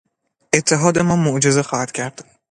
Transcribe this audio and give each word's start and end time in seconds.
اتحاد 0.53 0.99
ما 0.99 1.15
معجزه 1.15 1.63
خواهد 1.63 1.91
کرد. 1.91 2.23